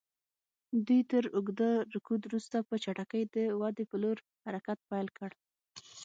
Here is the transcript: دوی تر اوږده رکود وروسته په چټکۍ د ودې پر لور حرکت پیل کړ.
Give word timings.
دوی 0.87 0.99
تر 1.11 1.23
اوږده 1.35 1.71
رکود 1.95 2.21
وروسته 2.25 2.57
په 2.67 2.75
چټکۍ 2.83 3.23
د 3.35 3.37
ودې 3.61 3.83
پر 3.89 3.97
لور 4.03 4.17
حرکت 4.45 4.77
پیل 4.89 5.07
کړ. 5.17 5.31